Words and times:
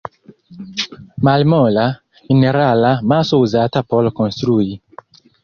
Malmola, 1.27 1.83
minerala 2.31 2.91
maso 3.13 3.33
uzata 3.45 3.85
por 3.93 4.11
konstrui. 4.23 4.69